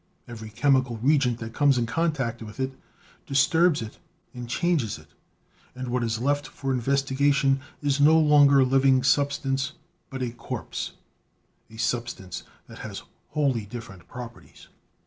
Every 0.27 0.49
chemical 0.49 0.97
reagent 0.97 1.37
that 1.37 1.53
comes 1.53 1.77
in 1.77 1.85
contact 1.85 2.41
with 2.41 2.59
it 2.59 2.73
disturbs 3.27 3.83
it 3.83 3.99
and 4.33 4.49
changes 4.49 4.97
it, 4.97 5.09
and 5.75 5.89
what 5.89 6.01
is 6.03 6.17
left 6.17 6.47
for 6.47 6.73
investigation 6.73 7.61
is 7.83 8.01
no 8.01 8.17
longer 8.17 8.63
living 8.65 9.03
sub 9.03 9.31
stance, 9.31 9.73
but 10.09 10.23
a 10.23 10.31
corpse— 10.31 10.93
a 11.71 11.77
substance 11.77 12.41
that 12.65 12.79
has 12.79 13.03
wholly 13.33 13.67
different 13.67 14.07
properties. 14.07 14.69